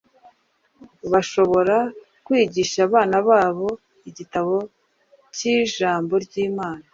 [1.11, 1.75] bashobora
[2.25, 3.69] kwigisha abana babo
[4.09, 4.55] igitabo
[5.35, 6.85] cy’ijambo ry’Imana